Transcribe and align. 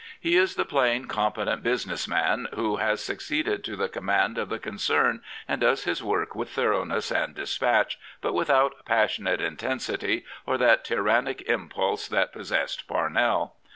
He 0.19 0.35
is 0.35 0.55
the 0.55 0.65
plain, 0.65 1.05
competent 1.05 1.61
business 1.61 2.07
man 2.07 2.47
who 2.55 2.77
has 2.77 3.03
succeeded 3.03 3.63
to 3.63 3.75
the 3.75 3.87
command 3.87 4.39
of 4.39 4.49
the 4.49 4.57
concern 4.57 5.21
and 5.47 5.61
does 5.61 5.83
his 5.83 6.03
work 6.03 6.33
with 6.33 6.49
thoroughness 6.49 7.11
and 7.11 7.35
dispatch, 7.35 7.99
but 8.19 8.33
without 8.33 8.83
passion 8.83 9.27
ate 9.27 9.41
intensity 9.41 10.25
or 10.47 10.57
that 10.57 10.83
tyrannic 10.85 11.43
impulse 11.43 12.07
that 12.07 12.33
possessed 12.33 12.87
Parnell. 12.87 13.53